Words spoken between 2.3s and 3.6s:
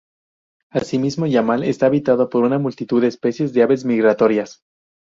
una multitud de especies